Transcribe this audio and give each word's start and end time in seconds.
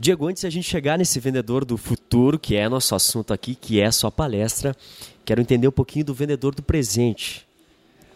Diego, 0.00 0.28
antes 0.28 0.42
de 0.42 0.46
a 0.46 0.50
gente 0.50 0.68
chegar 0.68 0.96
nesse 0.96 1.18
vendedor 1.18 1.64
do 1.64 1.76
futuro, 1.76 2.38
que 2.38 2.54
é 2.54 2.68
nosso 2.68 2.94
assunto 2.94 3.34
aqui, 3.34 3.56
que 3.56 3.80
é 3.80 3.90
sua 3.90 4.12
palestra, 4.12 4.76
quero 5.24 5.40
entender 5.40 5.66
um 5.66 5.72
pouquinho 5.72 6.04
do 6.04 6.14
vendedor 6.14 6.54
do 6.54 6.62
presente. 6.62 7.44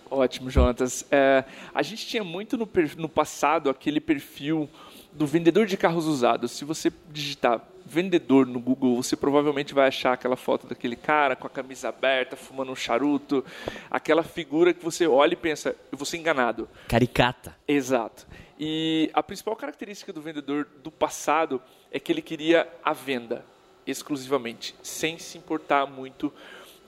Ótimo, 0.09 0.49
Jonatas. 0.49 1.05
É, 1.11 1.43
a 1.75 1.83
gente 1.83 2.07
tinha 2.07 2.23
muito 2.23 2.57
no, 2.57 2.69
no 2.97 3.09
passado 3.09 3.69
aquele 3.69 4.01
perfil 4.01 4.71
do 5.13 5.27
vendedor 5.27 5.67
de 5.67 5.77
carros 5.77 6.07
usados. 6.07 6.53
Se 6.53 6.65
você 6.65 6.93
digitar 7.13 7.61
vendedor 7.85 8.47
no 8.47 8.61
Google, 8.61 9.03
você 9.03 9.17
provavelmente 9.17 9.75
vai 9.75 9.89
achar 9.89 10.13
aquela 10.13 10.37
foto 10.37 10.67
daquele 10.67 10.97
cara 10.97 11.37
com 11.37 11.47
a 11.47 11.51
camisa 11.51 11.89
aberta, 11.89 12.37
fumando 12.37 12.73
um 12.73 12.77
charuto, 12.77 13.45
aquela 13.91 14.23
figura 14.23 14.73
que 14.73 14.85
você 14.85 15.07
olha 15.07 15.35
e 15.35 15.37
pensa, 15.37 15.77
eu 15.91 15.99
vou 15.99 16.07
ser 16.07 16.19
enganado. 16.19 16.69
Caricata. 16.89 17.57
Exato. 17.67 18.27
E 18.59 19.11
a 19.13 19.23
principal 19.23 19.57
característica 19.57 20.13
do 20.13 20.21
vendedor 20.21 20.69
do 20.83 20.91
passado 20.91 21.61
é 21.91 21.99
que 21.99 22.13
ele 22.13 22.23
queria 22.23 22.69
a 22.85 22.93
venda 22.93 23.45
exclusivamente, 23.87 24.75
sem 24.83 25.19
se 25.19 25.37
importar 25.37 25.87
muito 25.87 26.33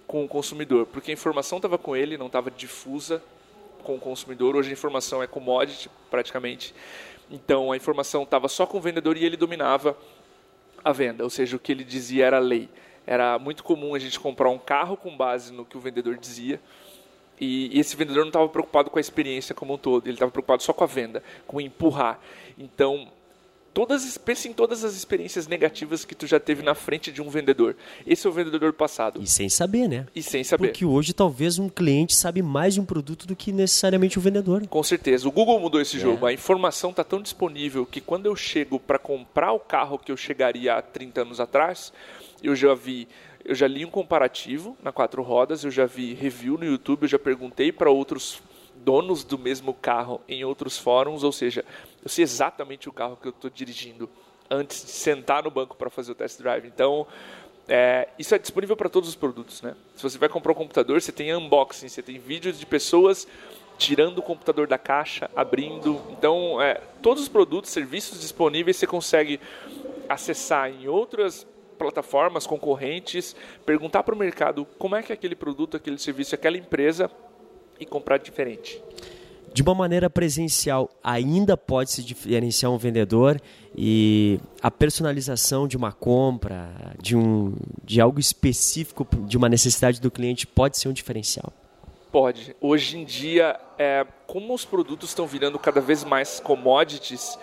com 0.07 0.25
o 0.25 0.29
consumidor, 0.29 0.87
porque 0.87 1.11
a 1.11 1.15
informação 1.15 1.59
estava 1.59 1.79
com 1.79 1.97
ele, 1.97 2.17
não 2.17 2.27
estava 2.27 2.51
difusa 2.51 3.23
com 3.83 3.97
o 3.97 4.01
consumidor. 4.01 4.57
Hoje 4.57 4.71
a 4.71 4.73
informação 4.73 5.23
é 5.23 5.27
commodity 5.27 5.91
praticamente. 6.11 6.75
Então 7.31 7.73
a 7.73 7.77
informação 7.77 8.23
estava 8.23 8.49
só 8.49 8.67
com 8.67 8.79
o 8.79 8.81
vendedor 8.81 9.17
e 9.17 9.25
ele 9.25 9.37
dominava 9.37 9.97
a 10.85 10.93
venda, 10.93 11.25
ou 11.25 11.31
seja, 11.31 11.57
o 11.57 11.59
que 11.59 11.73
ele 11.73 11.83
dizia 11.83 12.27
era 12.27 12.39
lei. 12.39 12.69
Era 13.07 13.39
muito 13.39 13.65
comum 13.65 13.95
a 13.95 13.99
gente 13.99 14.19
comprar 14.21 14.51
um 14.51 14.59
carro 14.59 14.97
com 14.97 15.17
base 15.17 15.53
no 15.53 15.65
que 15.65 15.77
o 15.77 15.81
vendedor 15.81 16.17
dizia. 16.17 16.61
E 17.41 17.79
esse 17.79 17.97
vendedor 17.97 18.21
não 18.21 18.29
estava 18.29 18.49
preocupado 18.49 18.91
com 18.91 18.99
a 18.99 19.01
experiência 19.01 19.55
como 19.55 19.75
um 19.75 19.79
todo, 19.79 20.07
ele 20.07 20.15
estava 20.15 20.31
preocupado 20.31 20.63
só 20.63 20.73
com 20.73 20.85
a 20.85 20.87
venda, 20.87 21.23
com 21.47 21.61
empurrar. 21.61 22.21
Então, 22.57 23.09
todas, 23.75 24.17
pense 24.17 24.49
em 24.49 24.53
todas 24.53 24.85
as 24.85 24.95
experiências 24.95 25.49
negativas 25.49 26.05
que 26.05 26.15
tu 26.15 26.27
já 26.27 26.39
teve 26.39 26.63
na 26.63 26.75
frente 26.75 27.11
de 27.11 27.21
um 27.21 27.29
vendedor. 27.29 27.77
Esse 28.07 28.27
é 28.27 28.31
o 28.31 28.33
vendedor 28.33 28.73
passado. 28.73 29.21
E 29.21 29.27
sem 29.27 29.49
saber, 29.49 29.89
né? 29.89 30.07
E 30.15 30.23
sem 30.23 30.45
saber. 30.45 30.69
Porque 30.69 30.85
hoje 30.85 31.13
talvez 31.13 31.59
um 31.59 31.69
cliente 31.69 32.15
sabe 32.15 32.41
mais 32.41 32.75
de 32.75 32.81
um 32.81 32.85
produto 32.85 33.27
do 33.27 33.35
que 33.35 33.53
necessariamente 33.53 34.17
o 34.17 34.23
vendedor. 34.23 34.67
Com 34.69 34.83
certeza. 34.83 35.29
O 35.29 35.33
Google 35.33 35.59
mudou 35.59 35.81
esse 35.81 35.97
é. 35.97 36.01
jogo. 36.01 36.25
A 36.25 36.33
informação 36.33 36.91
está 36.91 37.03
tão 37.03 37.21
disponível 37.21 37.85
que 37.85 38.01
quando 38.01 38.27
eu 38.27 38.37
chego 38.37 38.79
para 38.79 38.99
comprar 38.99 39.53
o 39.53 39.59
carro 39.59 39.99
que 39.99 40.13
eu 40.13 40.17
chegaria 40.17 40.75
há 40.75 40.81
30 40.81 41.23
anos 41.23 41.41
atrás, 41.41 41.93
eu 42.43 42.55
já 42.55 42.75
vi 42.75 43.09
eu 43.45 43.55
já 43.55 43.69
li 43.69 43.85
um 43.85 43.91
comparativo 43.91 44.75
na 44.83 44.91
quatro 44.91 45.23
rodas, 45.23 45.65
eu 45.65 45.71
já 45.71 45.85
vi 45.85 46.15
review 46.15 46.57
no 46.57 46.65
YouTube, 46.65 47.03
eu 47.03 47.09
já 47.09 47.19
perguntei 47.19 47.71
para 47.71 47.91
outros 47.91 48.41
donos 48.77 49.25
do 49.25 49.39
mesmo 49.39 49.75
carro 49.75 50.21
em 50.29 50.45
outros 50.45 50.79
fóruns, 50.79 51.23
ou 51.23 51.33
seja, 51.33 51.65
eu 52.03 52.09
sei 52.09 52.23
exatamente 52.23 52.89
o 52.89 52.93
carro 52.93 53.17
que 53.21 53.29
eu 53.29 53.31
estou 53.31 53.51
dirigindo 53.51 54.09
antes 54.51 54.85
de 54.85 54.91
sentar 54.91 55.43
no 55.43 55.51
banco 55.51 55.77
para 55.77 55.91
fazer 55.91 56.13
o 56.13 56.15
test 56.15 56.39
drive. 56.39 56.67
Então, 56.67 57.07
é, 57.69 58.09
isso 58.19 58.35
é 58.35 58.39
disponível 58.39 58.77
para 58.77 58.89
todos 58.89 59.09
os 59.09 59.15
produtos, 59.15 59.63
né? 59.63 59.75
Se 59.97 60.03
você 60.03 60.19
vai 60.19 60.29
comprar 60.29 60.53
um 60.53 60.55
computador, 60.55 61.01
você 61.01 61.13
tem 61.13 61.35
unboxing, 61.35 61.89
você 61.89 62.03
tem 62.03 62.19
vídeos 62.19 62.59
de 62.59 62.67
pessoas 62.67 63.27
tirando 63.79 64.19
o 64.19 64.23
computador 64.23 64.67
da 64.67 64.79
caixa, 64.79 65.31
abrindo. 65.35 66.01
Então, 66.11 66.61
é, 66.61 66.81
todos 67.03 67.23
os 67.23 67.29
produtos, 67.29 67.71
serviços 67.71 68.21
disponíveis 68.21 68.77
você 68.77 68.87
consegue 68.87 69.41
acessar 70.09 70.71
em 70.71 70.87
outras 70.87 71.47
plataformas 71.79 72.47
concorrentes, 72.47 73.35
perguntar 73.67 74.03
para 74.03 74.15
o 74.15 74.19
mercado 74.19 74.67
como 74.79 74.95
é 74.95 75.03
que 75.03 75.13
é 75.13 75.15
aquele 75.15 75.35
produto, 75.35 75.77
aquele 75.77 75.99
serviço, 75.99 76.35
aquela 76.35 76.57
empresa 76.57 77.11
e 77.79 77.87
comprar 77.87 78.19
diferente. 78.19 78.81
De 79.53 79.63
uma 79.63 79.75
maneira 79.75 80.11
presencial, 80.11 80.91
ainda 81.03 81.57
pode 81.57 81.93
se 81.93 82.03
diferenciar 82.03 82.73
um 82.73 82.77
vendedor 82.77 83.41
e 83.77 84.41
a 84.61 84.69
personalização 84.69 85.69
de 85.69 85.77
uma 85.77 85.93
compra, 85.93 86.73
de, 87.01 87.17
um, 87.17 87.55
de 87.85 88.01
algo 88.01 88.19
específico, 88.19 89.07
de 89.27 89.37
uma 89.37 89.49
necessidade 89.49 90.01
do 90.01 90.11
cliente, 90.11 90.45
pode 90.45 90.77
ser 90.77 90.89
um 90.89 90.93
diferencial? 90.93 91.53
Pode. 92.11 92.57
Hoje 92.61 92.99
em 92.99 93.05
dia, 93.05 93.59
é, 93.79 94.05
como 94.27 94.55
os 94.55 94.65
produtos 94.65 95.11
estão 95.11 95.25
virando 95.25 95.57
cada 95.57 95.81
vez 95.81 96.03
mais 96.03 96.41
commodities, 96.41 97.39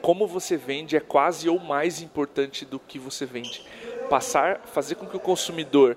como 0.00 0.26
você 0.26 0.56
vende 0.56 0.96
é 0.96 1.00
quase 1.00 1.48
ou 1.48 1.58
mais 1.58 2.02
importante 2.02 2.64
do 2.64 2.78
que 2.78 2.98
você 2.98 3.24
vende. 3.24 3.62
Passar, 4.10 4.60
fazer 4.66 4.96
com 4.96 5.06
que 5.06 5.16
o 5.16 5.20
consumidor 5.20 5.96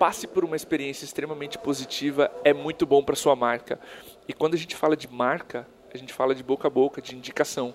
passe 0.00 0.26
por 0.26 0.44
uma 0.44 0.56
experiência 0.56 1.04
extremamente 1.04 1.58
positiva 1.58 2.28
é 2.42 2.52
muito 2.52 2.86
bom 2.86 3.04
para 3.04 3.14
sua 3.14 3.36
marca. 3.36 3.78
E 4.26 4.32
quando 4.32 4.54
a 4.54 4.56
gente 4.56 4.74
fala 4.74 4.96
de 4.96 5.06
marca, 5.06 5.68
a 5.94 5.98
gente 5.98 6.12
fala 6.12 6.34
de 6.34 6.42
boca 6.42 6.66
a 6.66 6.70
boca, 6.70 7.02
de 7.02 7.14
indicação. 7.14 7.74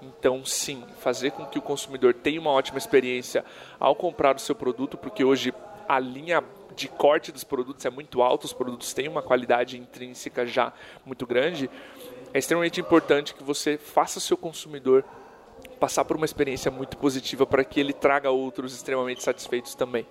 Então, 0.00 0.44
sim, 0.44 0.82
fazer 1.00 1.32
com 1.32 1.44
que 1.44 1.58
o 1.58 1.62
consumidor 1.62 2.14
tenha 2.14 2.40
uma 2.40 2.50
ótima 2.50 2.78
experiência 2.78 3.44
ao 3.78 3.94
comprar 3.94 4.34
o 4.34 4.38
seu 4.38 4.54
produto, 4.54 4.96
porque 4.96 5.22
hoje 5.22 5.52
a 5.86 5.98
linha 5.98 6.42
de 6.74 6.88
corte 6.88 7.30
dos 7.30 7.44
produtos 7.44 7.84
é 7.84 7.90
muito 7.90 8.22
alta, 8.22 8.46
os 8.46 8.52
produtos 8.52 8.92
têm 8.92 9.06
uma 9.06 9.22
qualidade 9.22 9.78
intrínseca 9.78 10.46
já 10.46 10.72
muito 11.04 11.26
grande 11.26 11.70
é 12.36 12.38
extremamente 12.38 12.78
importante 12.78 13.34
que 13.34 13.42
você 13.42 13.78
faça 13.78 14.18
o 14.18 14.20
seu 14.20 14.36
consumidor 14.36 15.02
passar 15.80 16.04
por 16.04 16.18
uma 16.18 16.26
experiência 16.26 16.70
muito 16.70 16.96
positiva 16.98 17.46
para 17.46 17.64
que 17.64 17.80
ele 17.80 17.94
traga 17.94 18.30
outros 18.30 18.74
extremamente 18.74 19.22
satisfeitos 19.22 19.74
também. 19.74 20.06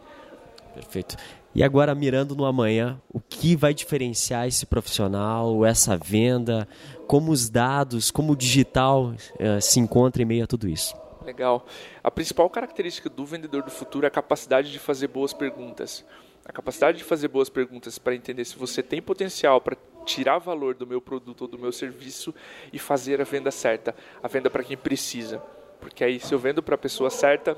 Perfeito. 0.75 1.15
E 1.55 1.63
agora, 1.63 1.95
mirando 1.95 2.35
no 2.35 2.43
amanhã, 2.43 3.01
o 3.09 3.21
que 3.21 3.55
vai 3.55 3.73
diferenciar 3.73 4.45
esse 4.45 4.65
profissional, 4.65 5.65
essa 5.65 5.95
venda, 5.95 6.67
como 7.07 7.31
os 7.31 7.49
dados, 7.49 8.11
como 8.11 8.33
o 8.33 8.35
digital 8.35 9.13
uh, 9.13 9.61
se 9.61 9.79
encontra 9.79 10.21
em 10.21 10.25
meio 10.25 10.43
a 10.43 10.47
tudo 10.47 10.67
isso? 10.67 10.93
Legal. 11.25 11.65
A 12.03 12.11
principal 12.11 12.49
característica 12.49 13.09
do 13.09 13.25
vendedor 13.25 13.63
do 13.63 13.71
futuro 13.71 14.05
é 14.05 14.09
a 14.09 14.11
capacidade 14.11 14.69
de 14.69 14.77
fazer 14.77 15.07
boas 15.07 15.31
perguntas. 15.31 16.05
A 16.45 16.51
capacidade 16.51 16.97
de 16.97 17.05
fazer 17.05 17.29
boas 17.29 17.49
perguntas 17.49 17.97
para 17.97 18.13
entender 18.13 18.43
se 18.43 18.57
você 18.57 18.83
tem 18.83 19.01
potencial 19.01 19.61
para 19.61 19.77
tirar 20.05 20.37
valor 20.39 20.75
do 20.75 20.85
meu 20.85 21.01
produto 21.01 21.43
ou 21.43 21.47
do 21.47 21.57
meu 21.57 21.71
serviço 21.71 22.35
e 22.71 22.77
fazer 22.77 23.21
a 23.21 23.23
venda 23.23 23.49
certa, 23.49 23.95
a 24.21 24.27
venda 24.27 24.49
para 24.49 24.63
quem 24.63 24.75
precisa. 24.75 25.39
Porque 25.79 26.03
aí, 26.03 26.19
se 26.19 26.33
eu 26.33 26.37
vendo 26.37 26.61
para 26.61 26.75
a 26.75 26.77
pessoa 26.77 27.09
certa, 27.09 27.57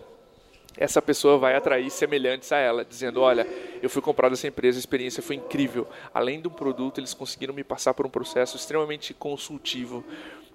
essa 0.78 1.02
pessoa 1.02 1.38
vai 1.38 1.56
atrair 1.56 1.90
semelhantes 1.90 2.52
a 2.52 2.58
ela, 2.58 2.86
dizendo: 2.86 3.22
Olha, 3.22 3.48
eu 3.82 3.90
fui 3.90 4.02
comprado 4.02 4.32
dessa 4.32 4.48
empresa, 4.48 4.78
a 4.78 4.80
experiência 4.80 5.24
foi 5.24 5.36
incrível. 5.36 5.88
Além 6.14 6.40
do 6.40 6.52
produto, 6.52 7.00
eles 7.00 7.14
conseguiram 7.14 7.54
me 7.54 7.64
passar 7.64 7.94
por 7.94 8.06
um 8.06 8.10
processo 8.10 8.56
extremamente 8.56 9.14
consultivo. 9.14 10.04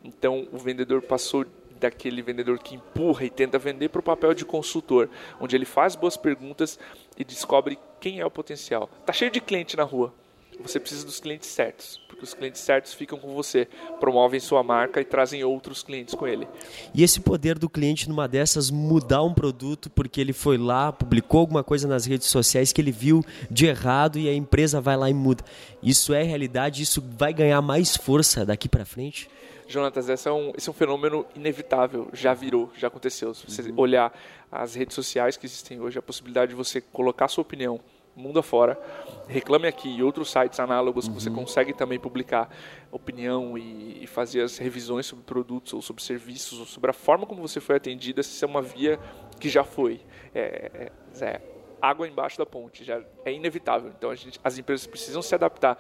Então, 0.04 0.48
o 0.52 0.58
vendedor 0.58 1.02
passou 1.02 1.44
daquele 1.78 2.22
vendedor 2.22 2.58
que 2.60 2.76
empurra 2.76 3.24
e 3.24 3.30
tenta 3.30 3.58
vender 3.58 3.88
para 3.88 4.00
o 4.00 4.02
papel 4.02 4.32
de 4.34 4.44
consultor, 4.44 5.10
onde 5.40 5.56
ele 5.56 5.64
faz 5.64 5.96
boas 5.96 6.16
perguntas 6.16 6.78
e 7.18 7.24
descobre 7.24 7.78
quem 8.00 8.20
é 8.20 8.26
o 8.26 8.30
potencial. 8.30 8.88
Tá 9.04 9.12
cheio 9.12 9.30
de 9.30 9.40
cliente 9.40 9.76
na 9.76 9.82
rua. 9.82 10.14
Você 10.62 10.78
precisa 10.78 11.04
dos 11.04 11.20
clientes 11.20 11.48
certos, 11.48 12.00
porque 12.08 12.24
os 12.24 12.34
clientes 12.34 12.60
certos 12.60 12.94
ficam 12.94 13.18
com 13.18 13.34
você, 13.34 13.68
promovem 13.98 14.40
sua 14.40 14.62
marca 14.62 15.00
e 15.00 15.04
trazem 15.04 15.42
outros 15.44 15.82
clientes 15.82 16.14
com 16.14 16.26
ele. 16.26 16.46
E 16.94 17.02
esse 17.02 17.20
poder 17.20 17.58
do 17.58 17.68
cliente 17.68 18.08
numa 18.08 18.28
dessas 18.28 18.70
mudar 18.70 19.22
um 19.22 19.34
produto 19.34 19.90
porque 19.90 20.20
ele 20.20 20.32
foi 20.32 20.56
lá, 20.56 20.92
publicou 20.92 21.40
alguma 21.40 21.64
coisa 21.64 21.88
nas 21.88 22.06
redes 22.06 22.28
sociais 22.28 22.72
que 22.72 22.80
ele 22.80 22.92
viu 22.92 23.24
de 23.50 23.66
errado 23.66 24.18
e 24.18 24.28
a 24.28 24.34
empresa 24.34 24.80
vai 24.80 24.96
lá 24.96 25.10
e 25.10 25.14
muda. 25.14 25.44
Isso 25.82 26.14
é 26.14 26.22
realidade, 26.22 26.82
isso 26.82 27.02
vai 27.16 27.32
ganhar 27.32 27.60
mais 27.60 27.96
força 27.96 28.46
daqui 28.46 28.68
para 28.68 28.84
frente? 28.84 29.28
Jonatas, 29.68 30.08
esse 30.08 30.28
é, 30.28 30.32
um, 30.32 30.52
esse 30.56 30.68
é 30.68 30.70
um 30.70 30.74
fenômeno 30.74 31.24
inevitável, 31.34 32.08
já 32.12 32.34
virou, 32.34 32.70
já 32.76 32.88
aconteceu. 32.88 33.32
Se 33.32 33.46
você 33.48 33.62
uhum. 33.62 33.74
olhar 33.76 34.12
as 34.50 34.74
redes 34.74 34.94
sociais 34.94 35.36
que 35.36 35.46
existem 35.46 35.80
hoje, 35.80 35.98
a 35.98 36.02
possibilidade 36.02 36.50
de 36.50 36.54
você 36.54 36.80
colocar 36.80 37.26
sua 37.28 37.42
opinião 37.42 37.80
mundo 38.14 38.38
afora, 38.38 38.78
reclame 39.26 39.66
aqui 39.66 39.88
e 39.88 40.02
outros 40.02 40.30
sites 40.30 40.60
análogos 40.60 41.06
uhum. 41.06 41.14
que 41.14 41.20
você 41.22 41.28
uhum. 41.28 41.36
consegue 41.36 41.72
também 41.72 41.98
publicar 41.98 42.50
opinião 42.90 43.56
e, 43.56 44.04
e, 44.04 44.06
fazer 44.06 44.42
as 44.42 44.58
revisões 44.58 45.06
sobre 45.06 45.24
produtos 45.24 45.72
ou 45.72 45.80
sobre 45.80 46.02
serviços 46.02 46.58
ou 46.60 46.66
sobre 46.66 46.90
a 46.90 46.92
forma 46.92 47.26
como 47.26 47.40
você 47.40 47.60
foi 47.60 47.76
atendido, 47.76 48.20
essa 48.20 48.44
é 48.44 48.48
uma 48.48 48.62
via 48.62 48.98
que 49.40 49.48
já 49.48 49.64
foi. 49.64 50.00
É, 50.34 50.90
é, 51.20 51.24
é 51.24 51.40
água 51.80 52.06
embaixo 52.06 52.38
da 52.38 52.46
ponte, 52.46 52.84
já 52.84 53.02
é 53.24 53.32
inevitável. 53.32 53.92
Então 53.96 54.14
gente, 54.14 54.38
as 54.44 54.58
empresas 54.58 54.86
precisam 54.86 55.20
se 55.20 55.34
adaptar 55.34 55.76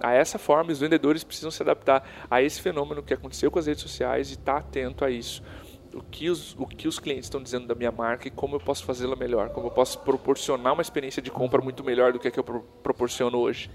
a 0.00 0.12
essa 0.12 0.38
forma, 0.38 0.72
os 0.72 0.80
vendedores 0.80 1.22
precisam 1.22 1.50
se 1.50 1.62
adaptar 1.62 2.26
a 2.30 2.42
esse 2.42 2.60
fenômeno 2.60 3.02
que 3.02 3.12
aconteceu 3.12 3.50
com 3.50 3.58
as 3.58 3.66
redes 3.66 3.82
sociais 3.82 4.30
e 4.30 4.34
estar 4.34 4.54
tá 4.54 4.58
atento 4.58 5.04
a 5.04 5.10
isso. 5.10 5.42
O 5.94 6.02
que, 6.02 6.30
os, 6.30 6.54
o 6.58 6.66
que 6.66 6.88
os 6.88 6.98
clientes 6.98 7.26
estão 7.26 7.42
dizendo 7.42 7.66
da 7.66 7.74
minha 7.74 7.92
marca 7.92 8.26
e 8.26 8.30
como 8.30 8.56
eu 8.56 8.60
posso 8.60 8.84
fazê-la 8.84 9.14
melhor, 9.14 9.50
como 9.50 9.66
eu 9.66 9.70
posso 9.70 9.98
proporcionar 10.00 10.72
uma 10.72 10.82
experiência 10.82 11.20
de 11.20 11.30
compra 11.30 11.60
muito 11.60 11.84
melhor 11.84 12.12
do 12.12 12.18
que 12.18 12.28
a 12.28 12.30
que 12.30 12.38
eu 12.38 12.44
pro, 12.44 12.62
proporciono 12.82 13.38
hoje. 13.38 13.70